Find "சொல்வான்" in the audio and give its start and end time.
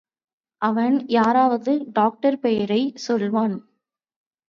2.95-3.57